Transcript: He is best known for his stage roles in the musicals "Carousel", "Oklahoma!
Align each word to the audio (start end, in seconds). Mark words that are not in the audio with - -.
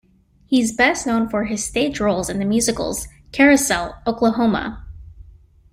He 0.47 0.59
is 0.59 0.73
best 0.75 1.05
known 1.05 1.29
for 1.29 1.43
his 1.45 1.63
stage 1.63 1.99
roles 1.99 2.27
in 2.27 2.39
the 2.39 2.45
musicals 2.45 3.07
"Carousel", 3.31 4.01
"Oklahoma! 4.07 4.83